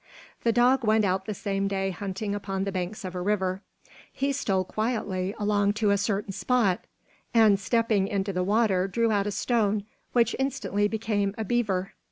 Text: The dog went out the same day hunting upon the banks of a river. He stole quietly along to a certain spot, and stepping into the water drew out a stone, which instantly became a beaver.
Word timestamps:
The 0.41 0.51
dog 0.51 0.83
went 0.83 1.05
out 1.05 1.25
the 1.27 1.33
same 1.35 1.67
day 1.67 1.91
hunting 1.91 2.33
upon 2.33 2.63
the 2.63 2.71
banks 2.71 3.05
of 3.05 3.13
a 3.13 3.21
river. 3.21 3.61
He 4.11 4.31
stole 4.33 4.63
quietly 4.65 5.35
along 5.37 5.73
to 5.73 5.91
a 5.91 5.97
certain 5.99 6.31
spot, 6.31 6.85
and 7.35 7.59
stepping 7.59 8.07
into 8.07 8.33
the 8.33 8.41
water 8.43 8.87
drew 8.87 9.11
out 9.11 9.27
a 9.27 9.31
stone, 9.31 9.83
which 10.11 10.35
instantly 10.39 10.87
became 10.87 11.35
a 11.37 11.43
beaver. 11.45 11.93